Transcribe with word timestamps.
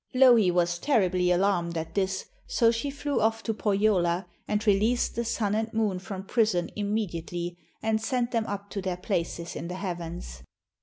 Louhi 0.15 0.49
was 0.49 0.79
terribly 0.79 1.29
alarmed 1.29 1.77
at 1.77 1.93
this, 1.93 2.25
so 2.47 2.71
she 2.71 2.89
flew 2.89 3.21
off 3.21 3.43
to 3.43 3.53
Pohjola 3.53 4.25
and 4.47 4.65
released 4.65 5.13
the 5.15 5.23
Sun 5.23 5.53
and 5.53 5.71
Moon 5.75 5.99
from 5.99 6.23
prison 6.23 6.71
immediately, 6.75 7.55
and 7.83 8.01
sent 8.01 8.31
them 8.31 8.47
up 8.47 8.71
to 8.71 8.81
their 8.81 8.97
places 8.97 9.55
in 9.55 9.67
the 9.67 9.75
heavens. 9.75 10.41